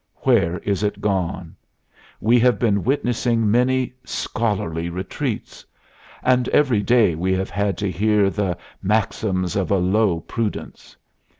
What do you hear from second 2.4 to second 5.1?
been witnessing many "scholarly